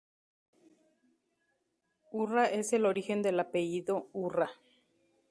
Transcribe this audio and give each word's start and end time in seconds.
Urra 2.11 2.45
es 2.47 2.73
el 2.73 2.87
origen 2.87 3.21
del 3.21 3.39
apellido 3.39 4.09
Urra. 4.13 4.49